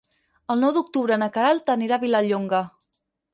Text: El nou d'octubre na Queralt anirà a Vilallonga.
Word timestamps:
El 0.53 0.63
nou 0.63 0.71
d'octubre 0.77 1.17
na 1.23 1.27
Queralt 1.35 1.69
anirà 1.75 2.01
a 2.01 2.03
Vilallonga. 2.05 2.63